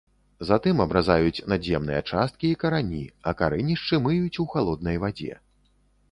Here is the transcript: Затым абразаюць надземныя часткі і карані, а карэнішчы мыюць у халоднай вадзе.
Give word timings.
Затым 0.49 0.77
абразаюць 0.85 1.43
надземныя 1.51 1.99
часткі 2.11 2.47
і 2.53 2.55
карані, 2.63 3.01
а 3.31 3.33
карэнішчы 3.41 3.99
мыюць 4.07 4.39
у 4.45 4.47
халоднай 4.55 4.97
вадзе. 5.05 5.37